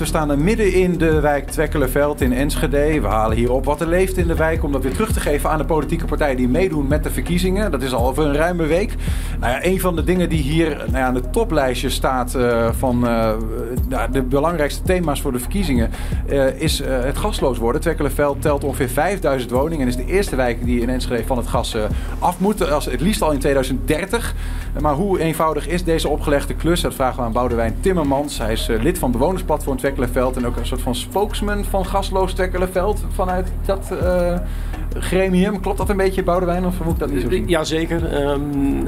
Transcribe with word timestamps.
We 0.00 0.04
staan 0.04 0.44
midden 0.44 0.72
in 0.72 0.98
de 0.98 1.20
wijk 1.20 1.50
Twekkelenveld 1.50 2.20
in 2.20 2.32
Enschede. 2.32 3.00
We 3.00 3.06
halen 3.06 3.36
hier 3.36 3.52
op 3.52 3.64
wat 3.64 3.80
er 3.80 3.86
leeft 3.86 4.16
in 4.16 4.26
de 4.26 4.34
wijk 4.34 4.64
om 4.64 4.72
dat 4.72 4.82
weer 4.82 4.92
terug 4.92 5.12
te 5.12 5.20
geven 5.20 5.50
aan 5.50 5.58
de 5.58 5.64
politieke 5.64 6.04
partijen 6.04 6.36
die 6.36 6.48
meedoen 6.48 6.86
met 6.86 7.02
de 7.02 7.10
verkiezingen. 7.10 7.70
Dat 7.70 7.82
is 7.82 7.92
al 7.92 8.06
over 8.06 8.24
een 8.24 8.34
ruime 8.34 8.66
week. 8.66 8.94
Nou 9.40 9.52
ja, 9.52 9.64
een 9.64 9.80
van 9.80 9.96
de 9.96 10.04
dingen 10.04 10.28
die 10.28 10.42
hier 10.42 10.76
nou 10.76 10.90
ja, 10.90 11.06
aan 11.06 11.14
het 11.14 11.32
toplijstje 11.32 11.90
staat 11.90 12.34
uh, 12.34 12.68
van 12.72 13.04
uh, 13.04 13.32
de 14.12 14.22
belangrijkste 14.22 14.82
thema's 14.82 15.20
voor 15.20 15.32
de 15.32 15.38
verkiezingen 15.38 15.90
uh, 16.30 16.60
is 16.60 16.82
het 16.84 17.16
gasloos 17.16 17.58
worden. 17.58 17.80
Twekkelenveld 17.80 18.42
telt 18.42 18.64
ongeveer 18.64 18.88
5000 18.88 19.50
woningen 19.50 19.80
en 19.80 19.88
is 19.88 19.96
de 19.96 20.06
eerste 20.06 20.36
wijk 20.36 20.64
die 20.64 20.80
in 20.80 20.88
Enschede 20.88 21.24
van 21.26 21.36
het 21.36 21.46
gas 21.46 21.76
af 22.18 22.40
moet. 22.40 22.70
Als, 22.70 22.84
het 22.84 23.00
liefst 23.00 23.22
al 23.22 23.32
in 23.32 23.38
2030. 23.38 24.34
Maar 24.80 24.94
hoe 24.94 25.20
eenvoudig 25.20 25.68
is 25.68 25.84
deze 25.84 26.08
opgelegde 26.08 26.54
klus? 26.54 26.80
Dat 26.80 26.94
vragen 26.94 27.16
we 27.16 27.22
aan 27.22 27.32
Boudewijn 27.32 27.76
Timmermans. 27.80 28.38
Hij 28.38 28.52
is 28.52 28.66
lid 28.80 28.98
van 28.98 29.10
bewonersplatform 29.10 29.82
En 30.36 30.46
ook 30.46 30.56
een 30.56 30.66
soort 30.66 30.80
van 30.80 30.94
spokesman 30.94 31.64
van 31.64 31.86
gasloos 31.86 32.32
Twekkelenveld 32.32 33.04
vanuit 33.12 33.52
dat 33.64 33.90
uh, 33.92 34.38
gremium. 34.98 35.60
Klopt 35.60 35.78
dat 35.78 35.88
een 35.88 35.96
beetje, 35.96 36.22
Boudewijn, 36.22 36.66
of 36.66 36.84
moet 36.84 36.92
ik 36.92 36.98
dat 36.98 37.10
niet 37.10 37.22
zo 37.22 37.28
zien? 37.30 37.48
Jazeker. 37.48 38.28
Um, 38.30 38.86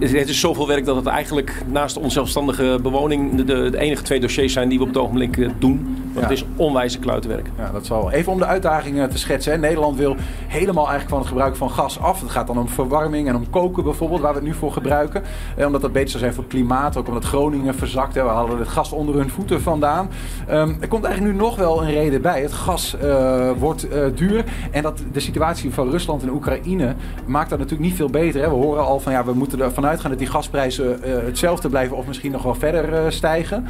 het 0.00 0.28
is 0.28 0.40
zoveel 0.40 0.66
werk 0.66 0.84
dat 0.84 0.96
het 0.96 1.06
eigenlijk 1.06 1.62
naast 1.66 1.96
onzelfstandige 1.96 2.78
bewoning 2.82 3.34
de, 3.34 3.70
de, 3.70 3.78
enige 3.78 4.02
twee 4.02 4.20
dossiers 4.20 4.52
zijn 4.52 4.68
die 4.68 4.78
we 4.78 4.84
op 4.84 4.90
het 4.90 4.98
ogenblik 4.98 5.36
uh, 5.36 5.50
doen. 5.58 5.96
Want 6.02 6.14
ja. 6.14 6.20
het 6.20 6.30
is 6.30 6.44
onwijze 6.56 6.98
kluitenwerk. 6.98 7.46
Ja, 7.58 7.70
dat 7.72 7.86
zal. 7.86 8.10
Even 8.10 8.32
om 8.32 8.38
de 8.38 8.46
uitdagingen 8.46 9.10
te 9.10 9.18
schetsen. 9.18 9.52
Hè. 9.52 9.58
Nederland 9.58 9.96
wil 9.96 10.16
helemaal 10.46 10.88
eigenlijk 10.88 11.08
van 11.08 11.18
het 11.18 11.28
gebruik 11.28 11.56
van 11.56 11.70
gas 11.70 12.00
af. 12.00 12.20
Het 12.20 12.30
gaat 12.30 12.46
dan 12.46 12.58
om 12.58 12.68
verwarming 12.68 13.28
en 13.28 13.36
om 13.36 13.50
koken 13.50 13.84
bijvoorbeeld, 13.84 14.20
waar 14.20 14.32
we 14.32 14.38
het 14.38 14.46
nu 14.46 14.54
voor 14.54 14.72
gebruiken. 14.72 15.22
Eh, 15.56 15.66
omdat 15.66 15.80
dat 15.80 15.92
beter 15.92 16.08
zou 16.08 16.22
zijn 16.22 16.34
voor 16.34 16.42
het 16.42 16.52
klimaat. 16.52 16.96
Ook 16.96 17.08
omdat 17.08 17.24
Groningen 17.24 17.74
verzakt. 17.74 18.14
Hè. 18.14 18.22
We 18.22 18.28
halen 18.28 18.58
het 18.58 18.68
gas 18.68 18.92
onder 18.92 19.14
hun 19.14 19.30
voeten 19.30 19.62
vandaan. 19.62 20.10
Um, 20.50 20.76
er 20.80 20.88
komt 20.88 21.04
eigenlijk 21.04 21.34
nu 21.34 21.42
nog 21.42 21.56
wel 21.56 21.82
een 21.82 21.90
reden 21.90 22.22
bij. 22.22 22.42
Het 22.42 22.52
gas 22.52 22.96
uh, 23.02 23.50
wordt 23.58 23.92
uh, 23.92 24.04
duur. 24.14 24.44
En 24.70 24.82
dat 24.82 25.02
de 25.12 25.20
situatie 25.20 25.47
van 25.56 25.90
Rusland 25.90 26.22
en 26.22 26.30
Oekraïne 26.30 26.94
maakt 27.26 27.50
dat 27.50 27.58
natuurlijk 27.58 27.88
niet 27.88 27.96
veel 27.96 28.10
beter. 28.10 28.40
Hè. 28.40 28.48
We 28.48 28.54
horen 28.54 28.84
al 28.84 29.00
van 29.00 29.12
ja, 29.12 29.24
we 29.24 29.32
moeten 29.32 29.60
ervan 29.60 29.86
uitgaan 29.86 30.10
dat 30.10 30.18
die 30.18 30.28
gasprijzen 30.28 31.00
uh, 31.04 31.16
hetzelfde 31.24 31.68
blijven 31.68 31.96
of 31.96 32.06
misschien 32.06 32.32
nog 32.32 32.42
wel 32.42 32.54
verder 32.54 33.12
stijgen. 33.12 33.66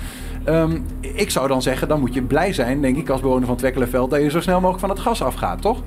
Um, 0.49 0.84
ik 1.01 1.31
zou 1.31 1.49
dan 1.49 1.62
zeggen, 1.62 1.89
dan 1.89 2.01
moet 2.01 2.15
je 2.15 2.23
blij 2.23 2.53
zijn, 2.53 2.81
denk 2.81 2.97
ik, 2.97 3.09
als 3.09 3.21
bewoner 3.21 3.47
van 3.47 3.56
Twekkelenveld, 3.56 4.11
dat 4.11 4.23
je 4.23 4.31
zo 4.31 4.41
snel 4.41 4.61
mogelijk 4.61 4.81
van 4.81 4.91
het 4.91 4.99
gas 4.99 5.23
afgaat, 5.23 5.62
toch? 5.62 5.83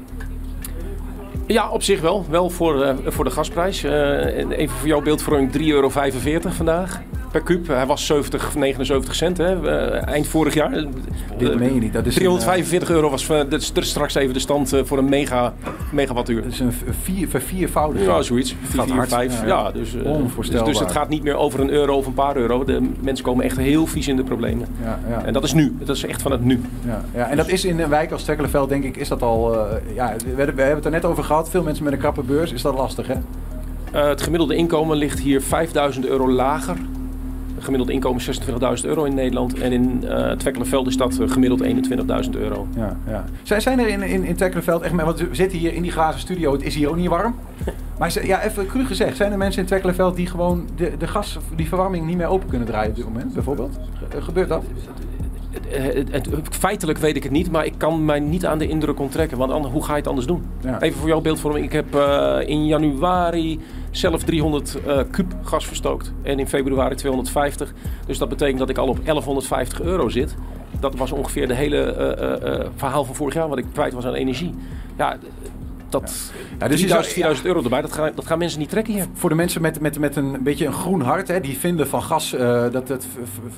Ja, 1.47 1.69
op 1.69 1.83
zich 1.83 2.01
wel. 2.01 2.25
Wel 2.29 2.49
voor, 2.49 2.85
uh, 2.85 2.93
voor 3.05 3.23
de 3.23 3.31
gasprijs. 3.31 3.83
Even 3.83 4.77
voor 4.77 4.87
jouw 4.87 5.01
beeldvorming 5.01 5.51
3,45 5.57 5.61
euro 5.65 5.89
vandaag 5.89 7.01
per 7.31 7.41
kuub. 7.41 7.67
Hij 7.67 7.85
was 7.85 8.05
70, 8.05 8.55
79 8.55 9.15
cent 9.15 9.37
hè, 9.37 9.61
uh, 9.61 10.07
eind 10.07 10.27
vorig 10.27 10.53
jaar. 10.53 10.85
Dit 11.37 11.55
meen 11.55 11.73
je 11.73 11.79
niet. 11.79 11.93
Dat 11.93 12.05
is 12.05 12.13
345 12.13 12.89
een, 12.89 12.95
euro 12.95 13.09
was 13.09 13.27
dat 13.27 13.53
is, 13.53 13.73
dat 13.73 13.83
is 13.83 13.89
straks 13.89 14.15
even 14.15 14.33
de 14.33 14.39
stand 14.39 14.73
voor 14.83 14.97
een 14.97 15.09
mega, 15.09 15.53
megawattuur. 15.91 16.41
Dat 16.43 16.51
is 16.51 16.59
een 16.59 16.73
vier, 17.01 17.27
viervoudig. 17.29 18.05
Ja, 18.05 18.21
zoiets. 18.21 18.55
4, 18.63 18.83
4 18.83 19.07
5. 19.07 19.41
Ja, 19.41 19.47
ja. 19.47 19.71
dus, 19.71 19.93
Onvoorstelbaar. 20.03 20.65
Dus, 20.65 20.77
dus 20.77 20.87
het 20.87 20.97
gaat 20.97 21.09
niet 21.09 21.23
meer 21.23 21.35
over 21.35 21.59
een 21.59 21.69
euro 21.69 21.95
of 21.95 22.05
een 22.05 22.13
paar 22.13 22.35
euro. 22.35 22.63
De 22.63 22.89
mensen 22.99 23.25
komen 23.25 23.45
echt 23.45 23.57
heel 23.57 23.87
vies 23.87 24.07
in 24.07 24.15
de 24.15 24.23
problemen. 24.23 24.67
Ja, 24.83 24.99
ja. 25.09 25.23
En 25.23 25.33
dat 25.33 25.43
is 25.43 25.53
nu. 25.53 25.75
Dat 25.79 25.95
is 25.95 26.05
echt 26.05 26.21
van 26.21 26.31
het 26.31 26.43
nu. 26.43 26.61
Ja, 26.85 27.01
ja. 27.13 27.29
En 27.29 27.37
dat 27.37 27.47
is 27.47 27.65
in 27.65 27.79
een 27.79 27.89
wijk 27.89 28.11
als 28.11 28.21
Stekkelenveld, 28.21 28.69
denk 28.69 28.83
ik, 28.83 28.97
is 28.97 29.07
dat 29.07 29.21
al... 29.21 29.53
Uh, 29.53 29.95
ja, 29.95 30.13
we, 30.25 30.35
we 30.35 30.41
hebben 30.43 30.75
het 30.75 30.85
er 30.85 30.91
net 30.91 31.05
over 31.05 31.23
gehad. 31.23 31.49
Veel 31.49 31.63
mensen 31.63 31.83
met 31.83 31.93
een 31.93 31.99
krappe 31.99 32.21
beurs. 32.21 32.51
Is 32.51 32.61
dat 32.61 32.73
lastig, 32.73 33.07
hè? 33.07 33.15
Uh, 33.95 34.07
het 34.07 34.21
gemiddelde 34.21 34.55
inkomen 34.55 34.97
ligt 34.97 35.19
hier 35.19 35.41
5000 35.41 36.05
euro 36.05 36.29
lager 36.29 36.77
gemiddeld 37.63 37.89
inkomen 37.89 38.21
26.000 38.21 38.85
euro 38.85 39.03
in 39.03 39.13
Nederland. 39.13 39.59
En 39.59 39.71
in 39.71 40.01
uh, 40.03 40.31
Twekkelenveld 40.31 40.87
is 40.87 40.97
dat 40.97 41.19
gemiddeld 41.25 41.63
21.000 41.63 42.29
euro. 42.31 42.67
Ja, 42.75 42.97
ja. 43.07 43.25
Zijn, 43.43 43.61
zijn 43.61 43.79
er 43.79 43.87
in, 43.87 44.01
in, 44.01 44.23
in 44.23 44.35
Twekkelenveld 44.35 44.81
echt... 44.81 44.95
Want 44.95 45.19
we 45.19 45.27
zitten 45.31 45.57
hier 45.57 45.73
in 45.73 45.81
die 45.81 45.91
glazen 45.91 46.19
studio. 46.19 46.51
Het 46.51 46.63
is 46.63 46.75
hier 46.75 46.89
ook 46.89 46.95
niet 46.95 47.07
warm. 47.09 47.35
Maar 47.99 48.25
ja, 48.25 48.43
even 48.43 48.65
cru 48.65 48.85
gezegd. 48.85 49.17
Zijn 49.17 49.31
er 49.31 49.37
mensen 49.37 49.61
in 49.61 49.67
Twekkelenveld 49.67 50.15
die 50.15 50.27
gewoon 50.27 50.67
de, 50.75 50.91
de 50.97 51.07
gas, 51.07 51.37
die 51.55 51.67
verwarming 51.67 52.05
niet 52.05 52.17
meer 52.17 52.27
open 52.27 52.49
kunnen 52.49 52.67
draaien 52.67 52.89
op 52.89 52.95
dit 52.95 53.05
moment? 53.05 53.33
Bijvoorbeeld? 53.33 53.79
Gebeurt 54.19 54.49
dat? 54.49 54.63
Feitelijk 56.49 56.97
weet 56.97 57.15
ik 57.15 57.23
het 57.23 57.31
niet, 57.31 57.51
maar 57.51 57.65
ik 57.65 57.73
kan 57.77 58.05
mij 58.05 58.19
niet 58.19 58.45
aan 58.45 58.57
de 58.57 58.67
indruk 58.67 58.99
onttrekken. 58.99 59.37
Want 59.37 59.51
anders, 59.51 59.73
hoe 59.73 59.83
ga 59.83 59.91
je 59.91 59.97
het 59.97 60.07
anders 60.07 60.27
doen? 60.27 60.43
Ja. 60.61 60.81
Even 60.81 60.99
voor 60.99 61.07
jouw 61.07 61.21
beeldvorming. 61.21 61.65
Ik 61.65 61.71
heb 61.71 61.95
uh, 61.95 62.37
in 62.45 62.65
januari 62.65 63.59
zelf 63.91 64.23
300 64.23 64.77
uh, 64.87 64.99
kub 65.11 65.33
gas 65.43 65.65
verstookt. 65.67 66.13
En 66.21 66.39
in 66.39 66.47
februari 66.47 66.95
250. 66.95 67.73
Dus 68.05 68.17
dat 68.17 68.29
betekent 68.29 68.59
dat 68.59 68.69
ik 68.69 68.77
al 68.77 68.87
op 68.87 69.05
1150 69.05 69.81
euro 69.81 70.09
zit. 70.09 70.35
Dat 70.79 70.95
was 70.95 71.11
ongeveer 71.11 71.47
de 71.47 71.53
hele 71.53 71.95
uh, 72.43 72.69
verhaal 72.75 73.05
van 73.05 73.15
vorig 73.15 73.33
jaar 73.33 73.47
wat 73.47 73.57
ik 73.57 73.65
kwijt 73.73 73.93
was 73.93 74.05
aan 74.05 74.13
energie. 74.13 74.55
Ja, 74.97 75.17
dat 75.91 76.31
ja. 76.59 76.67
dus 76.67 76.79
3000, 76.79 77.13
4000 77.13 77.47
euro 77.47 77.63
erbij, 77.63 77.81
dat 77.81 77.91
gaan, 77.91 78.11
dat 78.15 78.25
gaan 78.25 78.37
mensen 78.37 78.59
niet 78.59 78.69
trekken 78.69 78.93
hier. 78.93 79.07
Voor 79.13 79.29
de 79.29 79.35
mensen 79.35 79.61
met, 79.61 79.79
met, 79.79 79.99
met 79.99 80.15
een 80.15 80.43
beetje 80.43 80.65
een 80.65 80.73
groen 80.73 81.01
hart, 81.01 81.27
hè, 81.27 81.39
die 81.39 81.57
vinden 81.57 81.87
van 81.87 82.01
gas 82.01 82.33
uh, 82.33 82.39
dat 82.71 82.87
het 82.87 83.07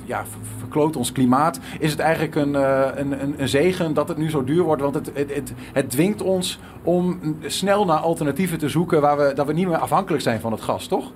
ja, 0.06 0.26
verkloot 0.58 0.96
ons 0.96 1.12
klimaat, 1.12 1.60
is 1.80 1.92
het 1.92 2.00
eigenlijk 2.00 2.36
een, 2.36 2.54
uh, 2.54 2.88
een, 2.96 3.22
een, 3.22 3.36
een, 3.38 3.50
zegen 3.50 3.94
dat 3.94 4.08
het 4.08 4.18
nu 4.18 4.30
zo 4.30 4.44
duur 4.44 4.64
wordt. 4.64 4.82
Want 4.82 4.96
het, 4.96 5.12
het, 5.14 5.36
het, 5.36 5.54
het, 5.74 5.90
dwingt 5.90 6.22
ons 6.22 6.60
om 6.84 7.20
snel 7.46 7.86
naar 7.86 8.00
alternatieven 8.00 8.58
te 8.58 8.70
zoeken 8.70 9.02
waar 9.02 9.18
we, 9.18 9.32
dat 9.36 9.48
we 9.48 9.54
niet 9.54 9.68
meer 9.68 9.78
afhankelijk 9.78 10.24
zijn 10.24 10.40
van 10.40 10.52
het 10.52 10.62
gas, 10.62 10.88
toch? 10.88 11.12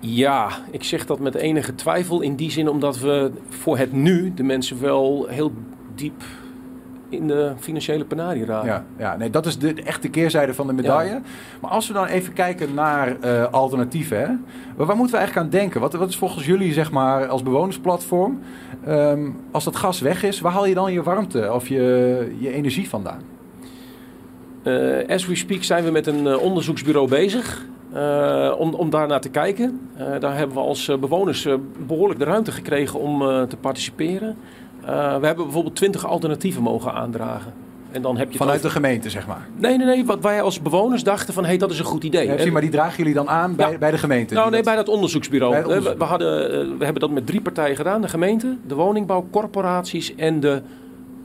Ja, 0.00 0.50
ik 0.70 0.84
zeg 0.84 1.06
dat 1.06 1.18
met 1.18 1.34
enige 1.34 1.74
twijfel 1.74 2.20
in 2.20 2.36
die 2.36 2.50
zin 2.50 2.68
omdat 2.68 2.98
we 2.98 3.30
voor 3.48 3.78
het 3.78 3.92
nu 3.92 4.34
de 4.34 4.42
mensen 4.42 4.80
wel 4.80 5.26
heel 5.28 5.52
diep 5.94 6.22
in 7.16 7.26
de 7.26 7.52
financiële 7.58 8.04
penarie 8.04 8.44
raken. 8.44 8.68
Ja, 8.68 8.84
ja 8.98 9.16
nee, 9.16 9.30
dat 9.30 9.46
is 9.46 9.58
de, 9.58 9.74
de 9.74 9.82
echte 9.82 10.08
keerzijde 10.08 10.54
van 10.54 10.66
de 10.66 10.72
medaille. 10.72 11.10
Ja. 11.10 11.20
Maar 11.60 11.70
als 11.70 11.88
we 11.88 11.92
dan 11.92 12.06
even 12.06 12.32
kijken 12.32 12.74
naar 12.74 13.16
uh, 13.24 13.44
alternatieven, 13.52 14.18
hè? 14.18 14.26
Waar, 14.76 14.96
moeten 14.96 15.14
we 15.14 15.20
eigenlijk 15.20 15.36
aan 15.36 15.60
denken? 15.60 15.80
Wat, 15.80 15.92
wat 15.92 16.08
is 16.08 16.16
volgens 16.16 16.46
jullie, 16.46 16.72
zeg 16.72 16.90
maar, 16.90 17.26
als 17.26 17.42
bewonersplatform, 17.42 18.40
um, 18.88 19.36
als 19.50 19.64
dat 19.64 19.76
gas 19.76 20.00
weg 20.00 20.22
is, 20.22 20.40
waar 20.40 20.52
haal 20.52 20.66
je 20.66 20.74
dan 20.74 20.92
je 20.92 21.02
warmte 21.02 21.52
of 21.52 21.68
je, 21.68 22.36
je 22.38 22.52
energie 22.52 22.88
vandaan? 22.88 23.20
Uh, 24.64 25.08
as 25.08 25.26
we 25.26 25.36
speak 25.36 25.62
zijn 25.62 25.84
we 25.84 25.90
met 25.90 26.06
een 26.06 26.26
uh, 26.26 26.42
onderzoeksbureau 26.42 27.08
bezig. 27.08 27.66
Uh, 27.94 28.54
om, 28.58 28.74
om 28.74 28.90
daar 28.90 29.06
naar 29.06 29.20
te 29.20 29.28
kijken. 29.28 29.80
daar 30.20 30.36
hebben 30.36 30.56
we 30.56 30.62
als 30.62 30.86
bewoners 31.00 31.48
behoorlijk 31.86 32.18
de 32.18 32.24
ruimte 32.24 32.52
gekregen 32.52 33.00
om 33.00 33.18
te 33.48 33.56
participeren. 33.56 34.36
Uh, 34.84 35.18
we 35.18 35.26
hebben 35.26 35.44
bijvoorbeeld 35.44 35.76
20 35.76 36.06
alternatieven 36.06 36.62
mogen 36.62 36.92
aandragen. 36.92 37.52
En 37.94 38.02
dan 38.02 38.16
heb 38.16 38.32
je 38.32 38.38
Vanuit 38.38 38.56
over... 38.56 38.68
de 38.68 38.74
gemeente, 38.74 39.10
zeg 39.10 39.26
maar? 39.26 39.48
Nee, 39.56 39.76
nee, 39.76 39.86
nee. 39.86 40.04
Wat 40.04 40.20
wij 40.20 40.42
als 40.42 40.62
bewoners 40.62 41.02
dachten 41.02 41.34
van, 41.34 41.42
hé, 41.42 41.48
hey, 41.48 41.58
dat 41.58 41.70
is 41.70 41.78
een 41.78 41.84
goed 41.84 42.04
idee. 42.04 42.26
Ja, 42.26 42.52
maar 42.52 42.60
die 42.60 42.70
dragen 42.70 42.96
jullie 42.96 43.14
dan 43.14 43.28
aan 43.28 43.56
bij, 43.56 43.70
ja. 43.70 43.78
bij 43.78 43.90
de 43.90 43.98
gemeente? 43.98 44.34
Nou, 44.34 44.50
nee, 44.50 44.62
bij 44.62 44.76
dat 44.76 44.88
onderzoeksbureau. 44.88 45.52
Bij 45.52 45.62
onderzoek. 45.64 45.92
we, 45.92 45.98
we, 45.98 46.04
hadden, 46.04 46.44
uh, 46.44 46.78
we 46.78 46.84
hebben 46.84 47.00
dat 47.00 47.10
met 47.10 47.26
drie 47.26 47.40
partijen 47.40 47.76
gedaan. 47.76 48.00
De 48.00 48.08
gemeente, 48.08 48.56
de 48.66 48.74
woningbouwcorporaties 48.74 50.14
en 50.14 50.40
de, 50.40 50.62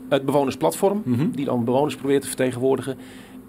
het 0.09 0.25
bewonersplatform. 0.25 1.01
Mm 1.05 1.15
-hmm. 1.15 1.31
Die 1.35 1.45
dan 1.45 1.63
bewoners 1.63 1.95
probeert 1.95 2.21
te 2.21 2.27
vertegenwoordigen. 2.27 2.97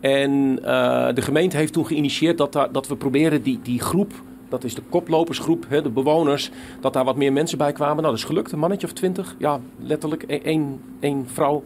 En 0.01 0.59
uh, 0.63 1.09
de 1.15 1.23
gemeente 1.23 1.57
heeft 1.57 1.73
toen 1.73 1.87
geïnitieerd 1.87 2.39
dat, 2.39 2.69
dat 2.73 2.89
we 2.89 2.97
proberen 2.97 3.43
die, 3.43 3.61
die 3.63 3.81
groep 3.81 4.13
dat 4.51 4.65
is 4.65 4.75
de 4.75 4.83
koplopersgroep, 4.89 5.65
hè, 5.69 5.83
de 5.83 5.91
bewoners, 5.91 6.51
dat 6.81 6.93
daar 6.93 7.05
wat 7.05 7.17
meer 7.17 7.33
mensen 7.33 7.59
bij 7.59 7.73
kwamen. 7.73 7.97
Nou, 7.97 8.09
dat 8.09 8.17
is 8.17 8.25
gelukt, 8.25 8.53
een 8.53 8.59
mannetje 8.59 8.87
of 8.87 8.93
twintig. 8.93 9.35
Ja, 9.39 9.61
letterlijk 9.79 10.23
één, 10.23 10.81
één 11.01 11.27
vrouw, 11.33 11.63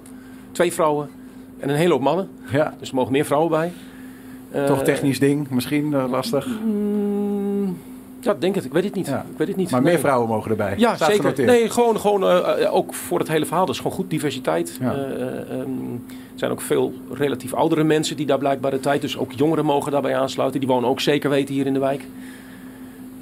twee 0.52 0.72
vrouwen 0.72 1.08
en 1.58 1.68
een 1.68 1.76
hele 1.76 1.92
hoop 1.92 2.02
mannen. 2.02 2.28
Ja. 2.50 2.74
Dus 2.78 2.88
er 2.88 2.94
mogen 2.94 3.12
meer 3.12 3.24
vrouwen 3.24 3.50
bij. 3.50 3.72
Toch 4.66 4.78
uh, 4.78 4.84
technisch 4.84 5.18
ding, 5.18 5.50
misschien 5.50 5.92
uh, 5.92 6.04
lastig? 6.10 6.48
Mm, 6.64 7.76
ja, 8.20 8.34
denk 8.38 8.54
het. 8.54 8.64
Ik 8.64 8.72
weet 8.72 8.84
het 8.84 8.94
niet. 8.94 9.06
Ja. 9.06 9.26
Ik 9.30 9.38
weet 9.38 9.48
het 9.48 9.56
niet. 9.56 9.70
Maar 9.70 9.82
nee. 9.82 9.92
meer 9.92 10.00
vrouwen 10.00 10.28
mogen 10.28 10.50
erbij. 10.50 10.74
Ja, 10.76 10.96
Staat 10.96 11.10
zeker. 11.10 11.44
Nee, 11.44 11.70
gewoon, 11.70 12.00
gewoon 12.00 12.22
uh, 12.22 12.74
ook 12.74 12.94
voor 12.94 13.18
het 13.18 13.28
hele 13.28 13.46
verhaal. 13.46 13.66
Dat 13.66 13.74
is 13.74 13.80
gewoon 13.80 13.96
goed 13.96 14.10
diversiteit. 14.10 14.78
Ja. 14.80 14.94
Um, 15.50 16.04
er 16.08 16.40
zijn 16.40 16.50
ook 16.50 16.60
veel 16.60 16.92
relatief 17.12 17.54
oudere 17.54 17.84
mensen 17.84 18.16
die 18.16 18.26
daar 18.26 18.38
blijkbaar 18.38 18.70
de 18.70 18.80
tijd. 18.80 19.00
Dus 19.00 19.18
ook 19.18 19.32
jongeren 19.32 19.64
mogen 19.64 19.92
daarbij 19.92 20.16
aansluiten. 20.16 20.60
Die 20.60 20.68
wonen 20.68 20.88
ook 20.88 21.00
zeker 21.00 21.30
weten 21.30 21.54
hier 21.54 21.66
in 21.66 21.72
de 21.72 21.78
wijk. 21.78 22.04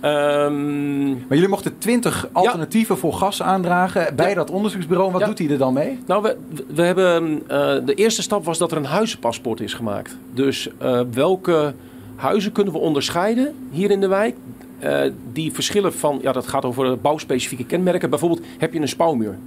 Um, 0.05 1.11
maar 1.11 1.25
jullie 1.29 1.49
mochten 1.49 1.79
20 1.79 2.29
alternatieven 2.33 2.95
ja. 2.95 3.01
voor 3.01 3.13
gas 3.13 3.43
aandragen 3.43 4.17
bij 4.17 4.29
ja. 4.29 4.35
dat 4.35 4.51
onderzoeksbureau. 4.51 5.13
Wat 5.13 5.21
ja. 5.21 5.27
doet 5.27 5.39
hij 5.39 5.49
er 5.49 5.59
dan 5.59 5.73
mee? 5.73 5.99
Nou, 6.07 6.23
we, 6.23 6.37
we 6.75 6.83
hebben, 6.83 7.33
uh, 7.33 7.39
de 7.85 7.95
eerste 7.95 8.23
stap 8.23 8.45
was 8.45 8.59
dat 8.59 8.71
er 8.71 8.77
een 8.77 8.85
huizenpaspoort 8.85 9.61
is 9.61 9.75
gemaakt. 9.75 10.17
Dus 10.35 10.69
uh, 10.83 11.01
welke 11.13 11.75
huizen 12.17 12.53
kunnen 12.53 12.73
we 12.73 12.79
onderscheiden 12.79 13.55
hier 13.71 13.91
in 13.91 14.01
de 14.01 14.07
wijk? 14.07 14.37
Uh, 14.83 15.01
die 15.33 15.53
verschillen 15.53 15.95
van, 15.95 16.19
ja, 16.23 16.33
dat 16.33 16.47
gaat 16.47 16.65
over 16.65 16.99
bouwspecifieke 16.99 17.65
kenmerken. 17.65 18.11
Bijvoorbeeld, 18.11 18.43
heb 18.59 18.73
je 18.73 18.81
een 18.81 18.89
spouwmuur? 18.89 19.39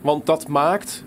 Want 0.00 0.26
dat 0.26 0.48
maakt 0.48 1.04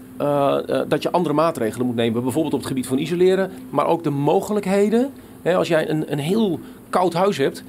dat 0.87 1.03
je 1.03 1.11
andere 1.11 1.33
maatregelen 1.33 1.85
moet 1.85 1.95
nemen. 1.95 2.23
Bijvoorbeeld 2.23 2.53
op 2.53 2.59
het 2.59 2.67
gebied 2.67 2.87
van 2.87 2.97
isoleren, 2.97 3.51
maar 3.69 3.85
ook 3.85 4.03
de 4.03 4.09
mogelijkheden. 4.09 5.11
Hè, 5.41 5.55
als 5.55 5.67
jij 5.67 5.89
een, 5.89 6.11
een 6.11 6.19
heel 6.19 6.59
koud 6.89 7.13
huis 7.13 7.37
hebt 7.37 7.63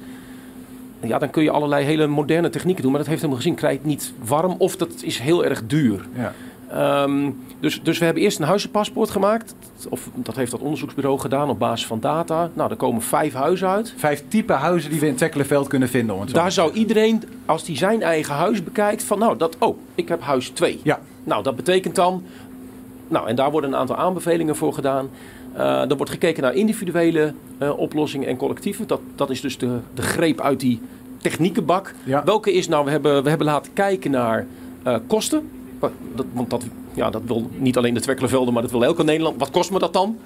ja, 0.99 1.17
dan 1.17 1.29
kun 1.29 1.43
je 1.43 1.51
allerlei 1.51 1.85
hele 1.85 2.07
moderne 2.07 2.49
technieken 2.49 2.81
doen. 2.81 2.91
Maar 2.91 2.99
dat 2.99 3.09
heeft 3.09 3.21
helemaal 3.21 3.43
gezien. 3.43 3.57
Krijg 3.57 3.79
je 3.81 3.87
niet 3.87 4.13
warm 4.25 4.55
of 4.57 4.75
dat 4.75 4.89
is 5.01 5.19
heel 5.19 5.45
erg 5.45 5.65
duur. 5.65 6.05
Ja. 6.13 6.33
Ehm, 6.69 7.31
dus, 7.59 7.81
dus 7.83 7.97
we 7.97 8.05
hebben 8.05 8.23
eerst 8.23 8.39
een 8.39 8.45
huizenpaspoort 8.45 9.09
gemaakt. 9.09 9.55
Of 9.89 10.09
dat 10.13 10.35
heeft 10.35 10.51
dat 10.51 10.59
onderzoeksbureau 10.59 11.19
gedaan 11.19 11.49
op 11.49 11.59
basis 11.59 11.87
van 11.87 11.99
data. 11.99 12.49
Nou, 12.53 12.69
er 12.69 12.75
komen 12.75 13.01
vijf 13.01 13.33
huizen 13.33 13.67
uit. 13.67 13.93
Vijf 13.97 14.23
type 14.27 14.53
huizen 14.53 14.91
die 14.91 14.99
we 14.99 15.07
in 15.07 15.15
Tekkelenveld 15.15 15.67
kunnen 15.67 15.89
vinden. 15.89 16.27
Daar 16.31 16.51
zou 16.51 16.73
iedereen, 16.73 17.23
als 17.45 17.63
die 17.63 17.77
zijn 17.77 18.01
eigen 18.01 18.33
huis 18.33 18.63
bekijkt, 18.63 19.03
van 19.03 19.19
nou, 19.19 19.37
dat, 19.37 19.55
oh, 19.59 19.77
ik 19.95 20.07
heb 20.07 20.21
huis 20.21 20.49
2. 20.49 20.79
Ja. 20.83 20.99
Nou, 21.23 21.43
dat 21.43 21.55
betekent 21.55 21.95
dan, 21.95 22.23
nou, 23.07 23.27
en 23.27 23.35
daar 23.35 23.51
worden 23.51 23.73
een 23.73 23.79
aantal 23.79 23.95
aanbevelingen 23.95 24.55
voor 24.55 24.73
gedaan. 24.73 25.09
Uh, 25.57 25.89
er 25.89 25.95
wordt 25.95 26.11
gekeken 26.11 26.43
naar 26.43 26.53
individuele 26.53 27.33
uh, 27.59 27.77
oplossingen 27.77 28.27
en 28.27 28.37
collectieve. 28.37 28.85
Dat, 28.85 28.99
dat 29.15 29.29
is 29.29 29.41
dus 29.41 29.57
de, 29.57 29.77
de 29.93 30.01
greep 30.01 30.41
uit 30.41 30.59
die 30.59 30.81
techniekenbak. 31.17 31.93
Welke 32.25 32.53
is 32.53 32.67
nou, 32.67 32.85
we 32.85 32.91
hebben, 32.91 33.23
we 33.23 33.29
hebben 33.29 33.47
laten 33.47 33.73
kijken 33.73 34.11
naar 34.11 34.45
uh, 34.87 34.97
kosten. 35.07 35.49
Dat, 36.15 36.25
want 36.33 36.49
dat, 36.49 36.65
ja, 36.93 37.09
dat 37.09 37.21
wil 37.25 37.49
niet 37.57 37.77
alleen 37.77 37.93
de 37.93 37.99
Twekkelenvelden, 37.99 38.53
maar 38.53 38.61
dat 38.61 38.71
wil 38.71 38.83
elke 38.83 39.03
Nederland. 39.03 39.39
Wat 39.39 39.51
kost 39.51 39.71
me 39.71 39.79
dat 39.79 39.93
dan? 39.93 40.17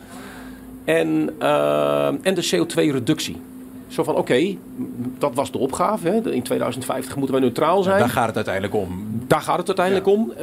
En, 0.83 1.33
en 2.21 2.35
de 2.35 2.49
CO2-reductie. 2.55 3.37
Zo 3.87 4.03
van, 4.03 4.15
oké, 4.15 4.55
dat 5.17 5.33
was 5.33 5.51
de 5.51 5.57
opgave. 5.57 6.07
Hè. 6.07 6.31
In 6.31 6.43
2050 6.43 7.15
moeten 7.15 7.35
we 7.35 7.41
neutraal 7.41 7.83
zijn. 7.83 7.99
Daar 7.99 8.09
gaat 8.09 8.27
het 8.27 8.35
uiteindelijk 8.35 8.75
om. 8.75 9.05
Daar 9.27 9.41
gaat 9.41 9.57
het 9.57 9.67
uiteindelijk 9.67 10.07
om. 10.07 10.33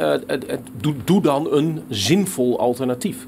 doe, 0.81 0.95
doe 1.05 1.23
dan 1.23 1.53
een 1.53 1.83
zinvol 1.89 2.59
alternatief. 2.59 3.27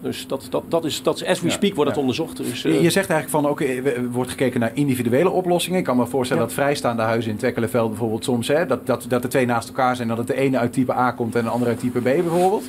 Dus 0.00 0.26
dat, 0.26 0.46
dat, 0.50 0.62
dat, 0.68 0.84
is, 0.84 1.02
dat 1.02 1.16
is, 1.16 1.24
as 1.24 1.40
we 1.40 1.50
speak, 1.50 1.74
wordt 1.74 1.90
het 1.90 2.00
onderzocht. 2.00 2.36
Dus, 2.36 2.62
Je 2.62 2.68
eh, 2.68 2.80
zegt 2.80 3.10
eigenlijk 3.10 3.28
van, 3.28 3.48
oké, 3.48 3.64
er 3.64 4.10
wordt 4.10 4.30
gekeken 4.30 4.60
naar 4.60 4.70
individuele 4.74 5.30
oplossingen. 5.30 5.78
Ik 5.78 5.84
kan 5.84 5.96
me 5.96 6.06
voorstellen 6.06 6.42
dat 6.42 6.52
vrijstaande 6.52 7.02
huizen 7.02 7.30
in 7.30 7.36
Twekkelenveld 7.36 7.88
bijvoorbeeld 7.88 8.24
soms, 8.24 8.48
hè, 8.48 8.66
dat, 8.66 8.86
dat, 8.86 9.04
dat 9.08 9.22
de 9.22 9.28
twee 9.28 9.46
naast 9.46 9.68
elkaar 9.68 9.96
zijn, 9.96 10.08
dat 10.08 10.18
het 10.18 10.26
de 10.26 10.36
ene 10.36 10.58
uit 10.58 10.72
type 10.72 10.92
A 10.92 11.10
komt 11.10 11.34
en 11.34 11.44
de 11.44 11.50
andere 11.50 11.70
uit 11.70 11.80
type 11.80 11.98
B 11.98 12.02
bijvoorbeeld. 12.02 12.64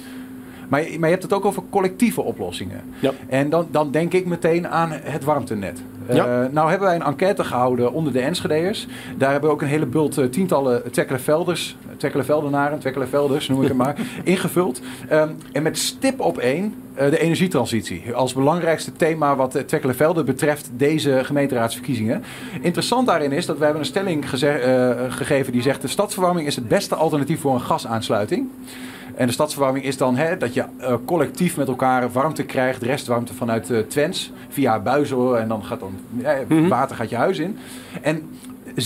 Maar, 0.67 0.81
maar 0.81 1.09
je 1.09 1.15
hebt 1.15 1.23
het 1.23 1.33
ook 1.33 1.45
over 1.45 1.63
collectieve 1.69 2.21
oplossingen. 2.21 2.81
Ja. 2.99 3.11
En 3.27 3.49
dan, 3.49 3.67
dan 3.71 3.91
denk 3.91 4.13
ik 4.13 4.25
meteen 4.25 4.67
aan 4.67 4.89
het 4.91 5.23
warmtenet. 5.23 5.81
Ja. 6.09 6.43
Uh, 6.43 6.49
nou 6.51 6.69
hebben 6.69 6.87
wij 6.87 6.95
een 6.95 7.03
enquête 7.03 7.43
gehouden 7.43 7.93
onder 7.93 8.13
de 8.13 8.19
Enschede'ers. 8.19 8.87
Daar 9.17 9.31
hebben 9.31 9.49
we 9.49 9.55
ook 9.55 9.61
een 9.61 9.67
hele 9.67 9.85
bult 9.85 10.17
uh, 10.17 10.25
tientallen 10.25 10.91
Tekkelenvelders, 10.91 11.77
Tekkelenveldenaren, 11.97 12.79
Tekkelenvelders 12.79 13.47
noem 13.47 13.61
ik 13.61 13.67
het 13.67 13.77
maar, 13.77 13.95
ingevuld. 14.23 14.81
Um, 15.11 15.37
en 15.51 15.63
met 15.63 15.77
stip 15.77 16.19
op 16.19 16.37
één 16.37 16.73
uh, 16.93 17.09
de 17.09 17.19
energietransitie. 17.19 18.13
Als 18.13 18.33
belangrijkste 18.33 18.91
thema 18.91 19.35
wat 19.35 19.55
uh, 19.55 19.61
Tekkelenvelde 19.61 20.23
betreft 20.23 20.69
deze 20.73 21.19
gemeenteraadsverkiezingen. 21.23 22.23
Interessant 22.61 23.07
daarin 23.07 23.31
is 23.31 23.45
dat 23.45 23.57
we 23.57 23.63
hebben 23.63 23.81
een 23.81 23.87
stelling 23.87 24.29
gegeven 25.09 25.51
die 25.53 25.61
zegt... 25.61 25.81
de 25.81 25.87
stadsverwarming 25.87 26.47
is 26.47 26.55
het 26.55 26.67
beste 26.67 26.95
alternatief 26.95 27.39
voor 27.39 27.53
een 27.53 27.61
gasaansluiting. 27.61 28.49
En 29.17 29.27
de 29.27 29.33
stadsverwarming 29.33 29.85
is 29.85 29.97
dan 29.97 30.15
hè, 30.15 30.37
dat 30.37 30.53
je 30.53 30.65
uh, 30.79 30.93
collectief 31.05 31.57
met 31.57 31.67
elkaar 31.67 32.11
warmte 32.11 32.43
krijgt, 32.43 32.81
restwarmte 32.81 33.33
vanuit 33.33 33.69
uh, 33.69 33.79
Twens, 33.79 34.31
via 34.49 34.79
buizen 34.79 35.39
en 35.39 35.47
dan 35.47 35.63
gaat 35.63 35.79
dan 35.79 35.93
mm 36.47 36.67
water 36.67 36.95
gaat 36.95 37.09
je 37.09 37.15
huis 37.15 37.39
in. 37.39 37.57
En 38.01 38.29
60% 38.77 38.79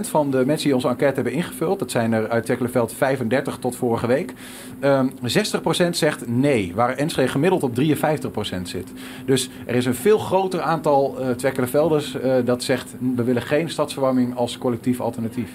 van 0.00 0.30
de 0.30 0.46
mensen 0.46 0.66
die 0.66 0.74
onze 0.74 0.88
enquête 0.88 1.14
hebben 1.14 1.32
ingevuld, 1.32 1.78
dat 1.78 1.90
zijn 1.90 2.12
er 2.12 2.28
uit 2.28 2.46
Tekkelenveld 2.46 2.92
35 2.92 3.58
tot 3.58 3.76
vorige 3.76 4.06
week, 4.06 4.32
um, 4.80 5.12
ehm, 5.22 5.88
60% 5.88 5.96
zegt 5.96 6.28
nee, 6.28 6.72
waar 6.74 6.96
Enschede 6.96 7.28
gemiddeld 7.28 7.62
op 7.62 7.74
53% 7.74 8.68
zit. 8.68 8.92
Dus 9.24 9.50
er 9.66 9.74
is 9.74 9.86
een 9.86 9.94
veel 9.94 10.18
groter 10.18 10.60
aantal 10.60 11.16
uh, 11.20 11.30
Tekkelenvelders 11.30 12.14
uh, 12.14 12.34
dat 12.44 12.62
zegt 12.62 12.94
we 13.16 13.24
willen 13.24 13.42
geen 13.42 13.70
stadsverwarming 13.70 14.36
als 14.36 14.58
collectief 14.58 15.00
alternatief. 15.00 15.50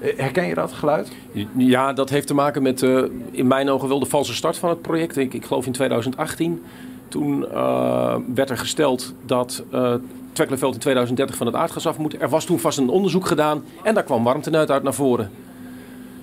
Eh, 0.00 0.18
herken 0.18 0.46
je 0.46 0.54
dat 0.54 0.72
geluid? 0.72 1.12
Ja, 1.56 1.92
dat 1.92 2.10
heeft 2.10 2.26
te 2.26 2.34
maken 2.34 2.62
met 2.62 2.82
uh, 2.82 3.02
in 3.30 3.46
mijn 3.46 3.70
ogen 3.70 3.88
wel 3.88 3.98
de 3.98 4.06
valse 4.06 4.34
start 4.34 4.56
van 4.56 4.68
het 4.68 4.82
project. 4.82 5.16
Ik, 5.16 5.34
ik 5.34 5.44
geloof 5.44 5.66
in 5.66 5.72
2018. 5.72 6.62
Toen 7.12 7.44
uh, 7.52 8.16
werd 8.34 8.50
er 8.50 8.58
gesteld 8.58 9.14
dat 9.26 9.62
uh, 9.72 9.94
Twekkelenveld 10.32 10.74
in 10.74 10.80
2030 10.80 11.36
van 11.36 11.46
het 11.46 11.56
aardgas 11.56 11.86
af 11.86 11.98
moet. 11.98 12.22
Er 12.22 12.28
was 12.28 12.44
toen 12.44 12.58
vast 12.58 12.78
een 12.78 12.88
onderzoek 12.88 13.26
gedaan 13.26 13.64
en 13.82 13.94
daar 13.94 14.02
kwam 14.02 14.24
warmtenet 14.24 14.70
uit 14.70 14.82
naar 14.82 14.94
voren. 14.94 15.30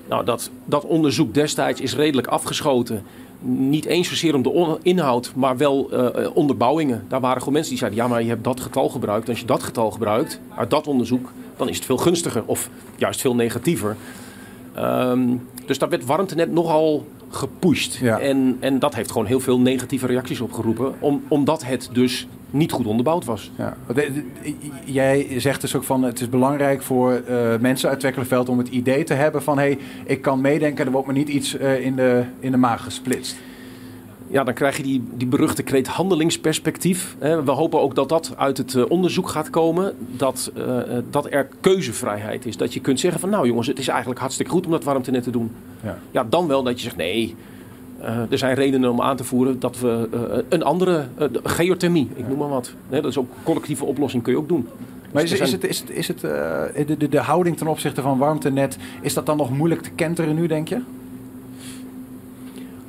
Nou, 0.07 0.25
dat, 0.25 0.49
dat 0.65 0.85
onderzoek 0.85 1.33
destijds 1.33 1.81
is 1.81 1.95
redelijk 1.95 2.27
afgeschoten. 2.27 3.03
Niet 3.41 3.85
eens 3.85 4.07
zozeer 4.07 4.35
om 4.35 4.41
de 4.41 4.77
inhoud, 4.81 5.31
maar 5.35 5.57
wel 5.57 5.89
uh, 5.93 6.27
onderbouwingen. 6.33 7.05
Daar 7.07 7.19
waren 7.19 7.39
gewoon 7.39 7.53
mensen 7.53 7.71
die 7.71 7.79
zeiden: 7.79 7.99
ja, 7.99 8.07
maar 8.07 8.21
je 8.21 8.29
hebt 8.29 8.43
dat 8.43 8.59
getal 8.59 8.89
gebruikt. 8.89 9.29
Als 9.29 9.39
je 9.39 9.45
dat 9.45 9.63
getal 9.63 9.91
gebruikt 9.91 10.39
uit 10.55 10.69
dat 10.69 10.87
onderzoek, 10.87 11.31
dan 11.57 11.69
is 11.69 11.75
het 11.75 11.85
veel 11.85 11.97
gunstiger 11.97 12.43
of 12.45 12.69
juist 12.95 13.21
veel 13.21 13.35
negatiever. 13.35 13.95
Um, 14.77 15.47
dus 15.65 15.77
daar 15.77 15.89
werd 15.89 16.05
warmtenet 16.05 16.51
nogal 16.51 17.05
gepusht. 17.29 18.01
En, 18.01 18.57
en 18.59 18.79
dat 18.79 18.95
heeft 18.95 19.11
gewoon 19.11 19.27
heel 19.27 19.39
veel 19.39 19.59
negatieve 19.59 20.07
reacties 20.07 20.41
opgeroepen, 20.41 20.93
om, 20.99 21.23
omdat 21.27 21.65
het 21.65 21.89
dus 21.91 22.27
niet 22.51 22.71
goed 22.71 22.85
onderbouwd 22.85 23.25
was. 23.25 23.51
Ja. 23.57 23.77
Jij 24.85 25.27
zegt 25.37 25.61
dus 25.61 25.75
ook 25.75 25.83
van 25.83 26.03
het 26.03 26.19
is 26.19 26.29
belangrijk 26.29 26.81
voor 26.81 27.21
uh, 27.29 27.57
mensen 27.59 27.89
uit 27.89 27.99
Twekkelenveld 27.99 28.49
om 28.49 28.57
het 28.57 28.67
idee 28.67 29.03
te 29.03 29.13
hebben 29.13 29.43
van 29.43 29.57
hé, 29.57 29.63
hey, 29.63 29.77
ik 30.05 30.21
kan 30.21 30.41
meedenken, 30.41 30.85
er 30.85 30.91
wordt 30.91 31.07
me 31.07 31.13
niet 31.13 31.29
iets 31.29 31.55
uh, 31.55 31.85
in, 31.85 31.95
de, 31.95 32.23
in 32.39 32.51
de 32.51 32.57
maag 32.57 32.83
gesplitst 32.83 33.35
ja, 34.29 34.43
dan 34.43 34.53
krijg 34.53 34.77
je 34.77 34.83
die, 34.83 35.03
die 35.13 35.27
beruchte 35.27 35.63
kreet 35.63 35.87
handelingsperspectief. 35.87 37.15
We 37.19 37.51
hopen 37.51 37.81
ook 37.81 37.95
dat 37.95 38.09
dat 38.09 38.33
uit 38.37 38.57
het 38.57 38.75
eh, 38.75 38.83
onderzoek 38.87 39.29
gaat 39.29 39.49
komen. 39.49 39.95
Dat, 40.15 40.51
uh, 40.57 40.77
dat 41.09 41.27
er 41.29 41.47
keuzevrijheid 41.61 42.45
is. 42.45 42.57
Dat 42.57 42.73
je 42.73 42.79
kunt 42.79 42.99
zeggen 42.99 43.19
van 43.19 43.29
nou 43.29 43.47
jongens, 43.47 43.67
het 43.67 43.79
is 43.79 43.87
eigenlijk 43.87 44.19
hartstikke 44.19 44.51
goed 44.51 44.65
om 44.65 44.71
dat 44.71 44.83
warmtenet 44.83 45.23
te 45.23 45.31
doen. 45.31 45.51
Ja, 45.83 45.97
ja 46.11 46.23
dan 46.23 46.47
wel 46.47 46.63
dat 46.63 46.77
je 46.77 46.83
zegt 46.83 46.95
nee, 46.95 47.35
er 48.29 48.37
zijn 48.37 48.55
redenen 48.55 48.91
om 48.91 49.01
aan 49.01 49.15
te 49.17 49.23
voeren 49.23 49.59
dat 49.59 49.79
we 49.79 50.09
een 50.49 50.63
andere 50.63 51.05
geothermie, 51.43 52.09
ik 52.15 52.27
noem 52.27 52.37
maar 52.37 52.49
wat. 52.49 52.73
dat 52.89 53.05
is 53.05 53.17
ook 53.17 53.29
collectieve 53.43 53.85
oplossing 53.85 54.23
kun 54.23 54.33
je 54.33 54.39
ook 54.39 54.47
doen. 54.47 54.67
Maar 55.11 55.23
is, 55.23 55.31
is, 55.31 55.51
het, 55.51 55.63
is, 55.63 55.79
het, 55.79 55.89
is 55.89 56.07
het, 56.07 56.19
de, 56.19 56.95
de, 56.97 57.09
de 57.09 57.19
houding 57.19 57.57
ten 57.57 57.67
opzichte 57.67 58.01
van 58.01 58.17
warmtenet, 58.17 58.77
is 59.01 59.13
dat 59.13 59.25
dan 59.25 59.37
nog 59.37 59.49
moeilijk 59.49 59.81
te 59.81 59.91
kenteren 59.91 60.35
nu, 60.35 60.47
denk 60.47 60.67
je? 60.67 60.81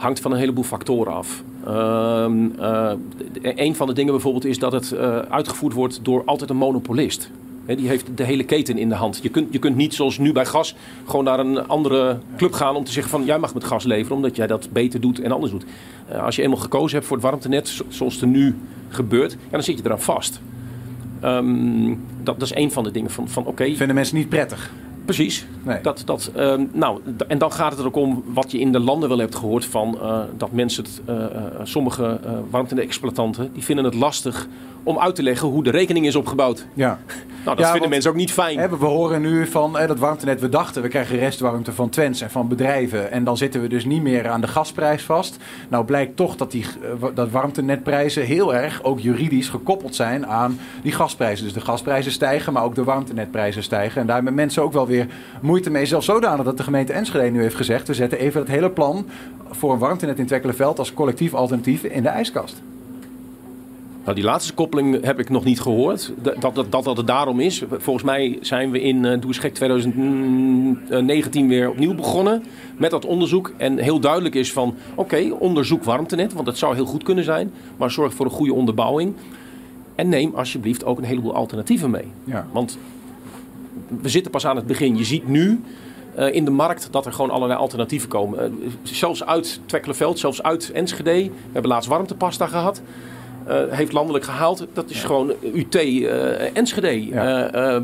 Hangt 0.01 0.21
van 0.21 0.33
een 0.33 0.39
heleboel 0.39 0.65
factoren 0.65 1.13
af. 1.13 1.43
Uh, 1.67 2.27
uh, 2.59 2.93
een 3.43 3.75
van 3.75 3.87
de 3.87 3.93
dingen 3.93 4.13
bijvoorbeeld 4.13 4.45
is 4.45 4.59
dat 4.59 4.73
het 4.73 4.91
uh, 4.91 5.19
uitgevoerd 5.19 5.73
wordt 5.73 6.01
door 6.03 6.23
altijd 6.25 6.51
een 6.51 6.57
monopolist. 6.57 7.31
Die 7.67 7.89
heeft 7.89 8.07
de 8.15 8.25
hele 8.25 8.45
keten 8.45 8.79
in 8.79 8.89
de 8.89 8.95
hand. 8.95 9.19
Je 9.23 9.29
kunt, 9.29 9.53
je 9.53 9.59
kunt 9.59 9.77
niet 9.77 9.95
zoals 9.95 10.19
nu 10.19 10.33
bij 10.33 10.47
gas 10.47 10.75
gewoon 11.07 11.25
naar 11.25 11.39
een 11.39 11.69
andere 11.69 12.19
club 12.37 12.53
gaan 12.53 12.77
om 12.77 12.85
te 12.85 12.93
zeggen 12.93 13.13
van 13.13 13.25
jij 13.25 13.39
mag 13.39 13.55
met 13.55 13.65
gas 13.65 13.85
leveren 13.85 14.17
omdat 14.17 14.37
jij 14.37 14.47
dat 14.47 14.69
beter 14.73 15.01
doet 15.01 15.21
en 15.21 15.33
anders 15.33 15.53
doet. 15.53 15.65
Eh, 16.09 16.25
als 16.25 16.37
je 16.37 16.43
eenmaal 16.43 16.59
gekozen 16.59 16.97
hebt 16.97 17.07
voor 17.07 17.17
het 17.17 17.27
warmtenet 17.27 17.83
zoals 17.89 18.21
er 18.21 18.27
nu 18.27 18.57
gebeurt, 18.89 19.37
dan 19.51 19.63
zit 19.63 19.79
je 19.79 19.85
eraan 19.85 20.01
vast. 20.01 20.41
Um, 21.25 21.89
dat, 22.23 22.41
dat, 22.41 22.51
is 22.51 22.55
een 22.55 22.73
van 22.73 22.85
de 22.85 22.91
dingen 22.91 23.11
van, 23.11 23.29
van 23.29 23.47
oké. 23.47 23.75
Vinden 23.75 23.95
mensen 23.95 24.17
niet 24.17 24.29
prettig? 24.29 24.73
Precies. 25.15 25.47
Nee. 25.63 25.81
Dat, 25.83 26.03
dat, 26.05 26.31
uh, 26.37 26.55
nou, 26.73 27.01
en 27.29 27.39
dan 27.39 27.53
gaat 27.53 27.71
het 27.71 27.81
er 27.81 27.87
ook 27.87 27.97
om 27.97 28.23
wat 28.27 28.51
je 28.51 28.59
in 28.59 28.73
de 28.73 28.81
landen 28.81 29.09
wel 29.09 29.19
hebt 29.19 29.35
gehoord 29.35 29.65
van 29.65 29.99
uh, 30.03 30.21
dat 30.37 30.53
mensen, 30.53 30.85
het, 30.85 31.03
uh, 31.09 31.25
sommige 31.63 32.21
warmte-exploitanten, 32.51 33.53
die 33.53 33.65
vinden 33.65 33.85
het 33.85 33.95
lastig 33.95 34.49
om 34.83 34.99
uit 34.99 35.15
te 35.15 35.23
leggen 35.23 35.49
hoe 35.49 35.63
de 35.63 35.71
rekening 35.71 36.07
is 36.07 36.17
opgebouwd. 36.17 36.67
Ja. 36.75 36.99
Nou, 37.45 37.57
dat 37.57 37.71
vinden 37.71 37.91
mensen 37.91 38.11
ook 38.11 38.17
niet 38.17 38.33
fijn. 38.33 38.59
Hè, 38.59 38.69
we 38.69 38.85
horen 38.85 39.21
nu 39.21 39.47
van 39.47 39.77
hè, 39.77 39.87
dat 39.87 39.99
warmtenet, 39.99 40.41
we 40.41 40.49
dachten 40.49 40.83
we 40.83 40.89
krijgen 40.89 41.19
restwarmte 41.19 41.73
van 41.73 41.89
Twents 41.89 42.21
en 42.21 42.31
van 42.31 42.49
bedrijven. 42.49 43.11
En 43.11 43.25
dan 43.25 43.37
zitten 43.37 43.61
we 43.61 43.69
dus 43.69 43.85
niet 43.85 44.03
meer 44.03 44.29
aan 44.29 44.41
de 44.41 44.47
gasprijs 44.47 45.03
vast. 45.03 45.37
Nou 45.69 45.85
blijkt 45.85 46.17
toch 46.17 46.37
dat 46.37 46.51
die 46.51 46.65
dat 47.15 47.31
warmtenetprijzen 47.31 48.25
heel 48.25 48.55
erg 48.55 48.83
ook 48.83 49.01
juridisch 49.01 49.49
gekoppeld 49.49 49.95
zijn 49.95 50.27
aan 50.27 50.59
die 50.83 50.93
gasprijzen. 50.93 51.45
Dus 51.45 51.55
de 51.55 51.61
gasprijzen 51.61 52.13
stijgen, 52.13 52.53
maar 52.53 52.65
ook 52.65 52.75
de 52.75 52.85
warmtenetprijzen 52.85 53.63
stijgen. 53.63 54.01
En 54.01 54.07
daar 54.07 54.17
hebben 54.17 54.35
mensen 54.35 54.63
ook 54.63 54.73
wel 54.73 54.87
weer 54.87 55.07
moeite 55.41 55.71
mee. 55.71 55.87
Zelfs 55.87 56.07
zodanig 56.07 56.45
dat 56.45 56.57
de 56.57 56.63
gemeente 56.63 56.93
Enschede 56.93 57.31
nu 57.31 57.41
heeft 57.41 57.57
gezegd... 57.57 57.87
we 57.87 57.95
zetten 57.95 58.19
even 58.19 58.41
het 58.41 58.51
hele 58.51 58.71
plan 58.71 59.07
voor 59.51 59.73
een 59.73 59.79
warmtenet 59.79 60.19
in 60.19 60.27
Twekkelenveld... 60.27 60.79
als 60.79 60.95
collectief 60.95 61.35
alternatief 61.35 61.85
in 61.85 62.03
de 62.03 62.09
ijskast. 62.09 62.63
Nou, 64.05 64.15
die 64.15 64.25
laatste 64.25 64.55
koppeling 64.55 65.05
heb 65.05 65.19
ik 65.19 65.29
nog 65.29 65.45
niet 65.45 65.61
gehoord. 65.61 66.13
Dat 66.23 66.41
dat, 66.41 66.55
dat, 66.71 66.85
dat 66.85 66.97
het 66.97 67.07
daarom 67.07 67.41
is. 67.41 67.63
Volgens 67.71 68.05
mij 68.05 68.39
zijn 68.41 68.71
we 68.71 68.81
in 68.81 69.05
uh, 69.05 69.21
Doe 69.21 69.51
2019 69.53 71.49
weer 71.49 71.71
opnieuw 71.71 71.95
begonnen 71.95 72.45
met 72.77 72.91
dat 72.91 73.05
onderzoek. 73.05 73.53
En 73.57 73.79
heel 73.79 74.01
duidelijk 74.01 74.35
is 74.35 74.53
van, 74.53 74.75
oké, 74.95 75.33
onderzoek 75.39 75.85
warmtenet. 75.85 76.33
Want 76.33 76.47
dat 76.47 76.59
zou 76.59 76.75
heel 76.75 76.87
goed 76.87 77.03
kunnen 77.03 77.25
zijn. 77.25 77.53
Maar 77.77 77.91
zorg 77.91 78.15
voor 78.15 78.27
een 78.27 78.33
goede 78.33 78.55
onderbouwing. 78.55 79.15
En 79.95 80.09
neem 80.09 80.35
alsjeblieft 80.35 80.85
ook 80.85 80.99
een 80.99 81.05
heleboel 81.05 81.35
alternatieven 81.35 81.91
mee. 81.91 82.07
Ja. 82.25 82.47
Want 82.53 82.79
we 84.01 84.09
zitten 84.09 84.31
pas 84.31 84.47
aan 84.47 84.57
het 84.57 84.67
begin. 84.67 84.97
Je 84.97 85.05
ziet 85.05 85.29
nu 85.29 85.61
uh, 86.19 86.35
in 86.35 86.45
de 86.45 86.51
markt 86.51 86.89
dat 86.91 87.07
er 87.07 87.13
gewoon 87.13 87.31
allerlei 87.31 87.61
alternatieven 87.61 88.09
komen. 88.09 88.53
Uh, 88.63 88.71
zelfs 88.83 89.25
uit 89.25 89.61
Twekkelenveld, 89.67 90.19
zelfs 90.19 90.43
uit 90.43 90.71
Enschede. 90.71 91.23
We 91.23 91.31
hebben 91.53 91.71
laatst 91.71 91.89
warmtepasta 91.89 92.47
gehad. 92.47 92.83
Heeft 93.71 93.93
landelijk 93.93 94.25
gehaald. 94.25 94.67
Dat 94.73 94.91
is 94.91 95.05
gewoon 95.05 95.33
UT 95.55 95.75
Enschede. 96.53 97.09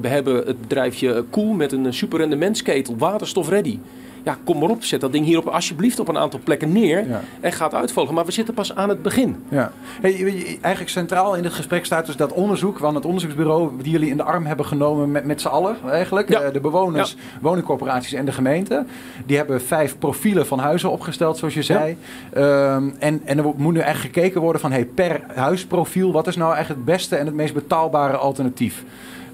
we 0.01 0.09
hebben 0.09 0.37
het 0.47 0.61
bedrijfje 0.61 1.25
Cool 1.31 1.53
met 1.53 1.73
een 1.73 1.95
super 1.95 2.19
rendementsketel, 2.19 2.97
waterstof 2.97 3.49
ready 3.49 3.79
ja, 4.27 4.39
kom 4.45 4.59
maar 4.59 4.69
op, 4.69 4.85
zet 4.85 5.01
dat 5.01 5.13
ding 5.13 5.25
hier 5.25 5.39
op, 5.39 5.47
alsjeblieft 5.47 6.01
op 6.01 6.09
een 6.09 6.19
aantal 6.19 6.41
plekken 6.45 6.73
neer 6.73 7.07
en 7.41 7.53
gaat 7.53 7.75
uitvolgen. 7.75 8.15
Maar 8.15 8.25
we 8.25 8.33
zitten 8.33 8.55
pas 8.55 8.75
aan 8.75 8.89
het 8.89 9.03
begin. 9.03 9.45
Ja. 9.49 9.73
Hey, 10.01 10.59
eigenlijk 10.61 10.89
centraal 10.89 11.35
in 11.35 11.45
het 11.45 11.53
gesprek 11.53 11.85
staat 11.85 12.07
dus 12.07 12.17
dat 12.17 12.33
onderzoek 12.33 12.79
van 12.79 12.95
het 12.95 13.05
onderzoeksbureau 13.05 13.71
die 13.83 13.93
jullie 13.93 14.11
in 14.11 14.17
de 14.17 14.23
arm 14.23 14.47
hebben 14.47 14.67
genomen 14.67 15.11
met, 15.11 15.25
met 15.25 15.41
z'n 15.41 15.49
allen 15.49 15.77
eigenlijk. 15.91 16.29
Ja. 16.29 16.41
Eh, 16.41 16.53
de 16.53 16.61
bewoners, 16.61 17.17
woningcorporaties 17.41 18.13
en 18.13 18.25
de 18.25 18.33
gemeente. 18.33 18.85
Die 19.27 19.37
hebben 19.37 19.61
vijf 19.61 19.99
profielen 19.99 20.47
van 20.47 20.59
huizen 20.59 20.91
opgesteld, 20.91 21.39
zoals 21.39 21.55
je 21.55 21.63
zei. 21.63 21.97
Um, 22.37 22.95
en, 22.99 23.21
en 23.25 23.39
er 23.39 23.45
moet 23.45 23.73
nu 23.73 23.81
eigenlijk 23.81 24.15
gekeken 24.15 24.41
worden 24.41 24.61
van 24.61 24.73
hey, 24.73 24.85
per 24.85 25.21
huisprofiel, 25.35 26.13
wat 26.13 26.27
is 26.27 26.37
nou 26.37 26.55
eigenlijk 26.55 26.87
het 26.87 26.97
beste 26.97 27.17
en 27.17 27.27
het 27.27 27.35
meest 27.35 27.55
betaalbare 27.55 28.17
alternatief? 28.17 28.85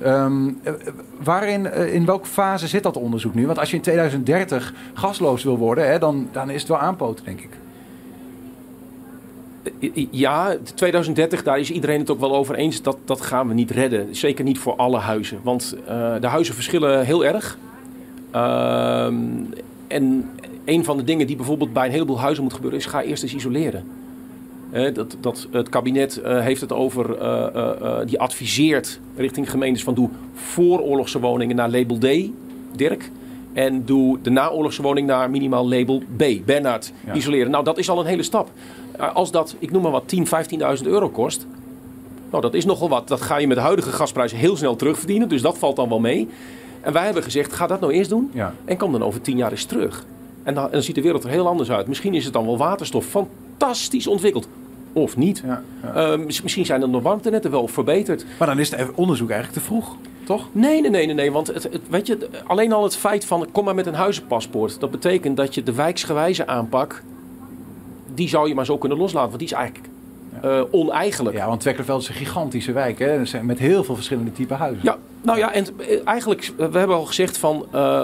Um, 0.04 0.60
waarin, 1.22 1.66
eh, 1.66 1.94
in 1.94 2.06
welke 2.06 2.26
fase 2.26 2.68
zit 2.68 2.82
dat 2.82 2.96
onderzoek 2.96 3.34
nu? 3.34 3.46
Want 3.46 3.58
als 3.58 3.70
je 3.70 3.76
in 3.76 3.82
2030 3.82 4.74
gasloos 4.94 5.44
wil 5.44 5.58
worden, 5.58 5.90
hè, 5.90 5.98
dan, 5.98 6.28
dan 6.32 6.50
is 6.50 6.60
het 6.60 6.68
wel 6.68 6.78
aanpoten, 6.78 7.24
denk 7.24 7.40
ik. 7.40 7.50
Ja, 10.10 10.56
2030, 10.74 11.42
daar 11.42 11.58
is 11.58 11.70
iedereen 11.70 11.98
het 11.98 12.10
ook 12.10 12.20
wel 12.20 12.34
over 12.34 12.54
eens. 12.54 12.82
Dat, 12.82 12.96
dat 13.04 13.20
gaan 13.20 13.48
we 13.48 13.54
niet 13.54 13.70
redden. 13.70 14.16
Zeker 14.16 14.44
niet 14.44 14.58
voor 14.58 14.76
alle 14.76 14.98
huizen. 14.98 15.38
Want 15.42 15.76
de 16.20 16.26
huizen 16.26 16.54
verschillen 16.54 17.04
heel 17.04 17.24
erg. 17.24 17.58
Uh, 18.34 19.04
en 19.86 20.30
een 20.64 20.84
van 20.84 20.96
de 20.96 21.04
dingen 21.04 21.26
die 21.26 21.36
bijvoorbeeld 21.36 21.72
bij 21.72 21.86
een 21.86 21.92
heleboel 21.92 22.20
huizen 22.20 22.42
moet 22.42 22.52
gebeuren, 22.52 22.78
is 22.78 22.86
ga 22.86 23.02
eerst 23.02 23.22
eens 23.22 23.34
isoleren 23.34 23.84
dat, 24.72 25.16
dat, 25.20 25.46
het 25.50 25.68
kabinet 25.68 26.20
uh, 26.24 26.40
heeft 26.40 26.60
het 26.60 26.72
over, 26.72 27.18
uh, 27.18 27.98
die 28.06 28.20
adviseert 28.20 29.00
richting 29.16 29.50
gemeentes 29.50 29.82
van 29.82 29.94
doe 29.94 30.08
vooroorlogse 30.34 31.20
woningen 31.20 31.56
naar 31.56 31.70
label 31.70 31.98
D, 31.98 32.30
Dirk. 32.76 33.10
En 33.52 33.84
doe 33.84 34.18
de 34.22 34.30
naoorlogse 34.30 34.82
woning 34.82 35.06
naar 35.06 35.30
minimaal 35.30 35.68
label 35.68 36.02
B, 36.16 36.24
Bernard, 36.44 36.92
isoleren. 37.14 37.50
Nou, 37.50 37.64
dat 37.64 37.78
is 37.78 37.90
al 37.90 38.00
een 38.00 38.06
hele 38.06 38.22
stap. 38.22 38.50
als 39.14 39.30
dat, 39.30 39.56
ik 39.58 39.70
noem 39.70 39.82
maar 39.82 39.90
wat, 39.90 40.08
10, 40.08 40.26
15.000 40.26 40.86
euro 40.86 41.08
kost, 41.08 41.46
nou, 42.32 42.44
dat 42.44 42.54
is 42.54 42.64
nogal 42.64 42.88
wat. 42.88 43.08
Dat 43.08 43.20
ga 43.20 43.38
je 43.38 43.46
met 43.46 43.56
de 43.56 43.62
huidige 43.62 43.90
gasprijzen 43.90 44.38
heel 44.38 44.56
snel 44.56 44.76
terugverdienen. 44.76 45.28
Dus 45.28 45.42
dat 45.42 45.58
valt 45.58 45.76
dan 45.76 45.88
wel 45.88 46.00
mee. 46.00 46.28
En 46.80 46.92
wij 46.92 47.04
hebben 47.04 47.22
gezegd, 47.22 47.52
ga 47.52 47.66
dat 47.66 47.80
nou 47.80 47.92
eerst 47.92 48.10
doen. 48.10 48.30
Ja. 48.34 48.54
En 48.64 48.76
kom 48.76 48.92
dan 48.92 49.02
over 49.02 49.20
10 49.20 49.36
jaar 49.36 49.50
eens 49.50 49.64
terug. 49.64 50.04
En 50.42 50.54
dan, 50.54 50.64
en 50.64 50.70
dan, 50.70 50.82
ziet 50.82 50.94
de 50.94 51.02
wereld 51.02 51.24
er 51.24 51.30
heel 51.30 51.48
anders 51.48 51.70
uit. 51.70 51.86
Misschien 51.86 52.14
is 52.14 52.24
het 52.24 52.32
dan 52.32 52.44
wel 52.44 52.56
waterstof. 52.56 53.06
Fantastisch 53.06 54.06
ontwikkeld 54.06 54.48
of 54.92 55.16
niet. 55.16 55.42
Ja, 55.44 55.62
ehm, 55.94 56.24
misschien 56.26 56.66
zijn 56.66 56.80
dan 56.80 56.92
de 56.92 57.00
warmtenetten 57.00 57.50
wel 57.50 57.68
verbeterd. 57.68 58.24
Maar 58.38 58.48
dan 58.48 58.58
is 58.58 58.70
het 58.70 58.90
onderzoek 58.94 59.30
eigenlijk 59.30 59.60
te 59.60 59.66
vroeg, 59.66 59.96
toch? 60.24 60.48
Nee, 60.52 60.80
nee, 60.80 60.90
nee, 60.90 61.06
nee. 61.06 61.14
nee 61.14 61.32
want 61.32 61.46
het, 61.46 61.68
weet 61.88 62.06
je, 62.06 62.28
alleen 62.46 62.72
al 62.72 62.82
het 62.82 62.96
feit 62.96 63.24
van 63.24 63.46
kom 63.52 63.64
maar 63.64 63.74
met 63.74 63.86
een 63.86 63.94
huizenpaspoort. 63.94 64.80
Dat 64.80 64.90
betekent 64.90 65.36
dat 65.36 65.54
je 65.54 65.62
de 65.62 65.74
wijksgewijze 65.74 66.46
aanpak, 66.46 67.02
die 68.14 68.28
zou 68.28 68.48
je 68.48 68.54
maar 68.54 68.66
zo 68.66 68.78
kunnen 68.78 68.98
loslaten. 68.98 69.28
Want 69.28 69.40
die 69.40 69.48
is 69.48 69.54
eigenlijk 69.54 69.88
uh, 70.44 70.62
oneigenlijk. 70.70 71.36
Ja, 71.36 71.46
want 71.46 71.60
Twekkerveld 71.60 72.02
is 72.02 72.08
een 72.08 72.14
gigantische 72.14 72.72
wijk, 72.72 72.98
hè? 72.98 73.42
met 73.42 73.58
heel 73.58 73.84
veel 73.84 73.94
verschillende 73.94 74.32
typen 74.32 74.56
huizen. 74.56 74.84
Ja, 74.84 74.96
nou 75.22 75.38
ja, 75.38 75.52
en 75.52 75.66
eh, 75.78 76.00
eigenlijk, 76.04 76.52
we 76.56 76.78
hebben 76.78 76.96
al 76.96 77.04
gezegd 77.04 77.38
van, 77.38 77.66
uh, 77.74 78.02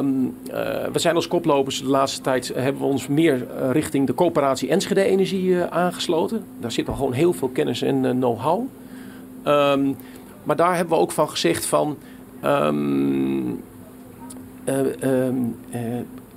we 0.93 0.99
zijn 0.99 1.15
als 1.15 1.29
koplopers 1.29 1.83
de 1.83 1.89
laatste 1.89 2.21
tijd, 2.21 2.53
hebben 2.55 2.83
we 2.83 2.89
ons 2.89 3.07
meer 3.07 3.47
richting 3.73 4.07
de 4.07 4.15
coöperatie 4.15 4.69
Enschede 4.69 5.03
Energie 5.03 5.63
aangesloten. 5.63 6.45
Daar 6.61 6.73
zit 6.73 6.89
al 6.89 6.95
gewoon 6.95 7.13
heel 7.13 7.33
veel 7.33 7.49
kennis 7.49 7.83
en 7.83 8.01
know-how. 8.01 8.67
Um, 9.47 9.97
maar 10.43 10.57
daar 10.57 10.77
hebben 10.77 10.97
we 10.97 11.03
ook 11.03 11.13
van 11.13 11.29
gezegd 11.29 11.67
van, 11.67 11.97
um, 12.45 13.65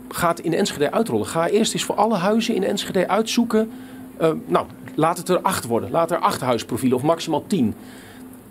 ga 0.09 0.27
het 0.27 0.39
in 0.39 0.53
Enschede 0.53 0.91
uitrollen. 0.91 1.25
Ga 1.25 1.47
eerst 1.47 1.73
eens 1.73 1.83
voor 1.83 1.95
alle 1.95 2.15
huizen 2.15 2.55
in 2.55 2.63
Enschede 2.63 3.07
uitzoeken. 3.07 3.71
nou, 4.45 4.65
laat 4.95 5.17
het 5.17 5.29
er 5.29 5.41
acht 5.41 5.65
worden. 5.65 5.91
Laat 5.91 6.11
er 6.11 6.17
acht 6.17 6.41
huisprofielen 6.41 6.97
of 6.97 7.03
maximaal 7.03 7.43
tien. 7.47 7.73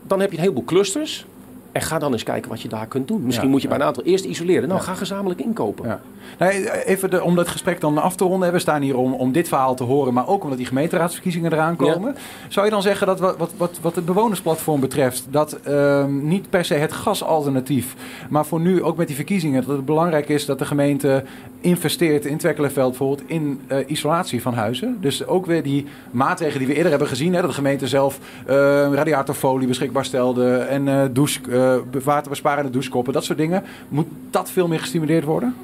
Dan 0.03 0.21
heb 0.21 0.31
je 0.31 0.37
een 0.37 0.43
heleboel 0.43 0.65
clusters. 0.65 1.27
En 1.73 1.83
ga 1.83 1.99
dan 1.99 2.13
eens 2.13 2.23
kijken 2.23 2.51
wat 2.51 2.63
je 2.63 2.69
daar 2.69 2.87
kunt 2.87 3.09
doen. 3.09 3.23
Misschien 3.23 3.51
moet 3.51 3.63
je 3.63 3.69
bij 3.69 3.77
een 3.77 3.83
aantal 3.83 4.05
eerst 4.05 4.25
isoleren. 4.25 4.69
Nou, 4.69 4.81
ga 4.81 4.95
gezamenlijk 4.95 5.41
inkopen. 5.41 6.01
Nee, 6.39 6.85
even 6.85 7.11
de, 7.11 7.23
om 7.23 7.35
dat 7.35 7.49
gesprek 7.49 7.81
dan 7.81 7.99
af 7.99 8.17
te 8.17 8.25
ronden. 8.25 8.53
We 8.53 8.59
staan 8.59 8.83
hier 8.83 8.97
om, 8.97 9.13
om 9.13 9.33
dit 9.33 9.49
verhaal 9.49 9.75
te 9.75 9.85
horen, 9.85 10.15
maar 10.15 10.29
ook 10.29 10.43
omdat 10.43 10.59
die 10.59 10.67
gemeenteraadsverkiezingen 10.67 11.53
eraan 11.53 11.77
komen. 11.77 12.17
Zou 12.49 12.67
je 12.67 12.73
dan 12.73 12.83
zeggen 12.83 13.07
dat 13.07 13.21
wat, 13.21 13.37
wat, 13.37 13.53
wat, 13.57 13.79
wat 13.83 13.95
het 13.95 14.05
bewonersplatform 14.05 14.81
betreft, 14.81 15.27
dat 15.31 15.53
ehm, 15.53 16.29
niet 16.29 16.51
per 16.51 16.65
se 16.65 16.75
het 16.75 16.93
gasalternatief, 16.93 17.95
maar 18.29 18.47
voor 18.47 18.61
nu 18.61 18.83
ook 18.83 18.97
met 18.97 19.07
die 19.07 19.17
verkiezingen, 19.17 19.65
dat 19.67 19.77
het 19.77 19.85
belangrijk 19.85 20.29
is 20.29 20.47
dat 20.47 20.59
de 20.59 20.65
gemeente 20.65 21.25
investeert 21.61 22.25
in 22.25 22.39
Twekkelenveld 22.39 22.89
bijvoorbeeld 22.89 23.29
in 23.29 23.61
uh, 23.69 23.79
isolatie 23.87 24.43
van 24.43 24.55
huizen. 24.55 24.97
Dus 25.01 25.27
ook 25.27 25.47
weer 25.47 25.63
die 25.63 25.87
maatregelen 26.11 26.59
die 26.59 26.69
we 26.69 26.75
eerder 26.75 26.91
hebben 26.91 27.09
gezien, 27.09 27.35
hè, 27.35 27.41
dat 27.41 27.51
de 27.51 27.57
gemeente 27.57 27.89
zelf 27.89 28.19
uh, 28.19 28.55
radiatorfolie 28.93 29.67
beschikbaar 29.67 30.05
stelde 30.05 30.57
en 30.57 31.13
douche, 31.61 32.05
waterbesparende 32.05 32.71
douchekoppen, 32.71 33.13
dat 33.13 33.25
soort 33.25 33.39
dingen. 33.39 33.65
Moet 33.89 34.07
dat 34.31 34.51
veel 34.51 34.69
meer 34.69 34.81
gestimuleerd 34.81 35.25
worden? 35.25 35.55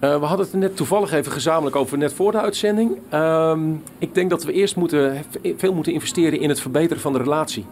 Uh, 0.00 0.20
we 0.20 0.24
hadden 0.24 0.46
het 0.46 0.54
net 0.54 0.76
toevallig 0.76 1.12
even 1.12 1.32
gezamenlijk 1.32 1.76
over 1.76 1.98
net 1.98 2.12
voor 2.12 2.32
de 2.32 2.40
uitzending. 2.40 2.96
Uh, 3.14 3.58
ik 3.98 4.14
denk 4.14 4.30
dat 4.30 4.44
we 4.44 4.52
eerst 4.52 4.76
moeten, 4.76 5.24
veel 5.56 5.74
moeten 5.74 5.92
investeren 5.92 6.40
in 6.40 6.48
het 6.48 6.60
verbeteren 6.60 7.02
van 7.02 7.12
de 7.12 7.18
relatie. 7.18 7.64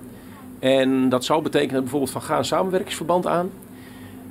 En 0.58 1.08
dat 1.08 1.24
zou 1.24 1.42
betekenen 1.42 1.80
bijvoorbeeld 1.80 2.10
van 2.10 2.22
ga 2.22 2.38
een 2.38 2.44
samenwerkingsverband 2.44 3.26
aan. 3.26 3.50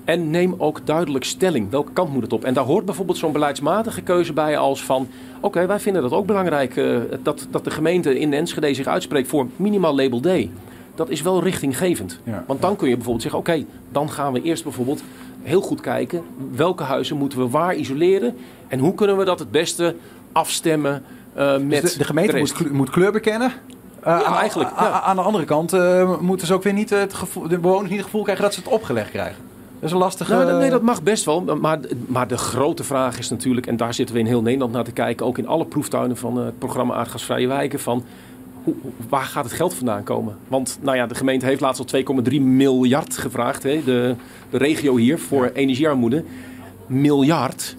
En 0.05 0.29
neem 0.29 0.55
ook 0.57 0.81
duidelijk 0.83 1.25
stelling. 1.25 1.69
Welke 1.69 1.91
kant 1.91 2.13
moet 2.13 2.23
het 2.23 2.33
op? 2.33 2.43
En 2.43 2.53
daar 2.53 2.63
hoort 2.63 2.85
bijvoorbeeld 2.85 3.17
zo'n 3.17 3.31
beleidsmatige 3.31 4.01
keuze 4.01 4.33
bij 4.33 4.57
als 4.57 4.83
van... 4.83 5.07
oké, 5.39 5.65
wij 5.65 5.79
vinden 5.79 6.01
dat 6.01 6.11
ook 6.11 6.25
belangrijk 6.25 6.75
uh, 6.75 6.97
dat, 7.23 7.47
dat 7.51 7.63
de 7.63 7.71
gemeente 7.71 8.19
in 8.19 8.33
Enschede 8.33 8.73
zich 8.73 8.87
uitspreekt 8.87 9.27
voor 9.27 9.47
minimaal 9.55 9.95
label 9.95 10.19
D. 10.19 10.27
Dat 10.95 11.09
is 11.09 11.21
wel 11.21 11.43
richtinggevend. 11.43 12.19
Ja, 12.23 12.43
Want 12.47 12.61
dan 12.61 12.75
kun 12.75 12.87
je 12.87 12.95
bijvoorbeeld 12.95 13.23
zeggen, 13.23 13.39
oké, 13.39 13.65
dan 13.91 14.09
gaan 14.09 14.33
we 14.33 14.41
eerst 14.41 14.63
bijvoorbeeld 14.63 15.03
heel 15.43 15.61
goed 15.61 15.81
kijken 15.81 16.23
welke 16.55 16.83
huizen 16.83 17.17
moeten 17.17 17.39
we 17.39 17.49
waar 17.49 17.75
isoleren 17.75 18.35
en 18.67 18.79
hoe 18.79 18.93
kunnen 18.93 19.17
we 19.17 19.25
dat 19.25 19.39
het 19.39 19.51
beste 19.51 19.95
afstemmen 20.31 21.03
uh, 21.37 21.57
met 21.57 21.81
dus 21.81 21.93
de, 21.93 22.03
gemeente 22.03 22.37
moet, 22.37 22.71
moet, 22.71 22.89
kleur 22.89 23.11
bekennen. 23.11 23.51
Uh, 23.99 24.05
ja, 24.05 24.39
eigenlijk. 24.39 24.69
Ja. 24.69 25.01
Aan 25.01 25.15
de 25.15 25.21
andere 25.21 25.45
kant 25.45 25.73
uh, 25.73 26.19
moeten 26.19 26.47
ze 26.47 26.53
ook 26.53 26.63
weer 26.63 26.73
niet 26.73 26.89
het 26.89 27.13
gevoel, 27.13 27.47
de 27.47 27.57
bewoners 27.57 27.89
niet 27.89 27.97
het 27.97 28.05
gevoel 28.05 28.23
krijgen 28.23 28.43
dat 28.43 28.53
ze 28.53 28.59
het 28.59 28.69
opgelegd 28.69 29.09
krijgen. 29.09 29.43
Dat 29.79 29.83
is 29.83 29.91
een 29.91 29.97
lastige. 29.97 30.33
Nou, 30.33 30.59
nee, 30.59 30.69
dat 30.69 30.81
mag 30.81 31.03
best 31.03 31.25
wel. 31.25 31.41
Maar, 31.41 31.79
maar 32.07 32.27
de 32.27 32.37
grote 32.37 32.83
vraag 32.83 33.19
is 33.19 33.29
natuurlijk, 33.29 33.67
en 33.67 33.77
daar 33.77 33.93
zitten 33.93 34.15
we 34.15 34.21
in 34.21 34.27
heel 34.27 34.41
Nederland 34.41 34.71
naar 34.71 34.83
te 34.83 34.91
kijken, 34.91 35.25
ook 35.25 35.37
in 35.37 35.47
alle 35.47 35.65
proeftuinen 35.65 36.17
van 36.17 36.37
het 36.37 36.59
programma 36.59 36.93
Aardgasvrije 36.93 37.47
Wijken, 37.47 37.79
van 37.79 38.03
waar 39.09 39.25
gaat 39.25 39.43
het 39.43 39.53
geld 39.53 39.73
vandaan 39.73 40.03
komen? 40.03 40.37
Want 40.47 40.79
nou 40.81 40.97
ja, 40.97 41.07
de 41.07 41.15
gemeente 41.15 41.45
heeft 41.45 41.61
laatst 41.61 41.93
al 41.93 42.01
2,3 42.29 42.41
miljard 42.41 43.17
gevraagd. 43.17 43.63
Hè? 43.63 43.83
De, 43.83 44.15
de 44.49 44.57
regio 44.57 44.95
hier 44.95 45.19
voor 45.19 45.51
energiearmoede. 45.53 46.23
Miljard. 46.87 47.75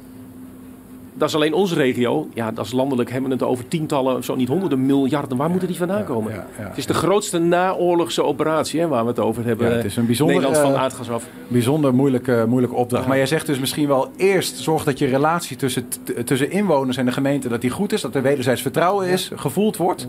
Dat 1.18 1.28
is 1.28 1.34
alleen 1.34 1.54
onze 1.54 1.74
regio. 1.74 2.28
Ja, 2.34 2.50
dat 2.50 2.66
is 2.66 2.72
landelijk 2.72 3.10
hebben 3.10 3.30
we 3.30 3.36
het 3.36 3.44
over 3.44 3.68
tientallen, 3.68 4.24
zo 4.24 4.34
niet 4.34 4.48
honderden 4.48 4.86
miljarden. 4.86 5.36
Waar 5.36 5.50
moeten 5.50 5.68
die 5.68 5.76
vandaan 5.76 6.04
komen? 6.04 6.32
het 6.52 6.76
is 6.76 6.86
de 6.86 6.94
grootste 6.94 7.38
naoorlogse 7.38 8.22
operatie 8.22 8.80
hè, 8.80 8.88
waar 8.88 9.02
we 9.02 9.08
het 9.08 9.18
over 9.18 9.44
hebben. 9.44 9.76
het 9.76 9.84
is 9.84 9.96
een 9.96 10.06
bijzonder, 10.06 10.36
Nederland 10.36 10.66
van 10.66 10.76
aardgas 10.76 11.10
af. 11.10 11.24
Bijzonder 11.48 11.94
moeilijke, 11.94 12.44
moeilijke 12.48 12.76
opdracht. 12.76 13.06
Maar 13.06 13.16
jij 13.16 13.26
zegt 13.26 13.46
dus 13.46 13.58
misschien 13.58 13.88
wel 13.88 14.10
eerst 14.16 14.56
zorg 14.56 14.84
dat 14.84 14.98
je 14.98 15.06
relatie 15.06 15.56
tussen, 15.56 15.88
tussen 16.24 16.50
inwoners 16.50 16.96
en 16.96 17.06
de 17.06 17.12
gemeente 17.12 17.48
dat 17.48 17.60
die 17.60 17.70
goed 17.70 17.92
is. 17.92 18.00
Dat 18.00 18.14
er 18.14 18.22
wederzijds 18.22 18.62
vertrouwen 18.62 19.08
is, 19.08 19.30
gevoeld 19.34 19.76
wordt. 19.76 20.08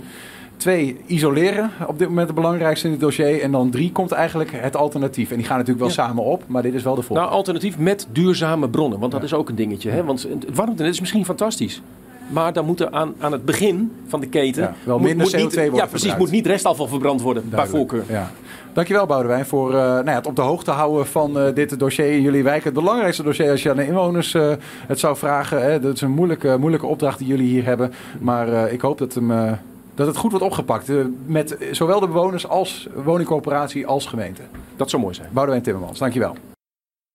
Twee, 0.57 0.97
isoleren 1.05 1.71
op 1.87 1.99
dit 1.99 2.07
moment 2.07 2.27
het 2.27 2.35
belangrijkste 2.35 2.85
in 2.85 2.91
het 2.91 3.01
dossier. 3.01 3.41
En 3.41 3.51
dan 3.51 3.69
drie 3.69 3.91
komt 3.91 4.11
eigenlijk 4.11 4.51
het 4.53 4.75
alternatief. 4.75 5.31
En 5.31 5.37
die 5.37 5.45
gaan 5.45 5.57
natuurlijk 5.57 5.85
wel 5.85 5.93
samen 5.93 6.23
op, 6.23 6.43
maar 6.47 6.61
dit 6.61 6.73
is 6.73 6.83
wel 6.83 6.95
de 6.95 7.01
volgende. 7.01 7.21
Nou, 7.21 7.37
alternatief 7.37 7.77
met 7.77 8.07
duurzame 8.11 8.69
bronnen. 8.69 8.99
Want 8.99 9.11
dat 9.11 9.23
is 9.23 9.33
ook 9.33 9.49
een 9.49 9.55
dingetje. 9.55 9.89
Hè? 9.89 10.03
Want 10.03 10.23
het 10.23 10.55
warmtenet 10.55 10.93
is 10.93 10.99
misschien 10.99 11.25
fantastisch. 11.25 11.81
Maar 12.27 12.53
dan 12.53 12.65
moet 12.65 12.79
er 12.79 12.89
aan, 12.89 13.13
aan 13.19 13.31
het 13.31 13.45
begin 13.45 13.91
van 14.07 14.19
de 14.19 14.27
keten... 14.27 14.63
Ja, 14.63 14.73
wel 14.83 14.99
minder 14.99 15.17
moet, 15.17 15.33
CO2 15.33 15.39
niet, 15.39 15.53
worden 15.55 15.75
Ja, 15.75 15.85
precies. 15.85 16.15
Moet 16.15 16.31
niet 16.31 16.45
restafval 16.45 16.87
verbrand 16.87 17.21
worden, 17.21 17.49
Duidelijk. 17.49 17.87
bij 17.87 17.97
voorkeur. 17.97 18.15
Ja. 18.15 18.31
Dankjewel 18.73 19.05
Boudewijn 19.05 19.45
voor 19.45 19.69
uh, 19.69 19.77
nou 19.77 20.05
ja, 20.05 20.15
het 20.15 20.27
op 20.27 20.35
de 20.35 20.41
hoogte 20.41 20.71
houden 20.71 21.07
van 21.07 21.37
uh, 21.37 21.53
dit 21.53 21.79
dossier 21.79 22.11
in 22.11 22.21
jullie 22.21 22.43
wijk. 22.43 22.63
Het 22.63 22.73
belangrijkste 22.73 23.23
dossier 23.23 23.51
als 23.51 23.63
je 23.63 23.69
aan 23.69 23.75
de 23.75 23.85
inwoners 23.85 24.33
uh, 24.33 24.51
het 24.87 24.99
zou 24.99 25.17
vragen. 25.17 25.63
Hè. 25.63 25.79
Dat 25.79 25.95
is 25.95 26.01
een 26.01 26.11
moeilijke, 26.11 26.57
moeilijke 26.59 26.85
opdracht 26.85 27.17
die 27.17 27.27
jullie 27.27 27.47
hier 27.47 27.65
hebben. 27.65 27.93
Maar 28.19 28.71
ik 28.71 28.81
hoop 28.81 28.97
dat 28.97 29.13
hem 29.13 29.57
dat 29.97 30.07
het 30.07 30.17
goed 30.17 30.31
wordt 30.31 30.45
opgepakt. 30.45 30.89
Uh, 30.89 31.05
met 31.25 31.57
zowel 31.71 31.99
de 31.99 32.07
bewoners 32.07 32.47
als 32.47 32.87
woningcorporatie 32.95 33.87
als 33.87 34.05
gemeente. 34.05 34.41
Dat 34.75 34.89
zou 34.89 35.01
mooi 35.01 35.15
zijn. 35.15 35.29
Boudewijn 35.31 35.63
Timmermans, 35.63 35.99
dankjewel. 35.99 36.35